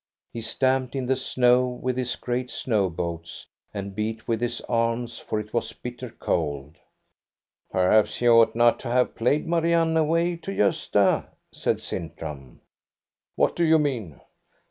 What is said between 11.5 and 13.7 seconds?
said Sintram." What do